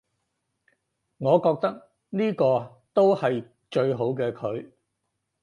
[1.19, 4.71] 我覺得呢個都係最好嘅佢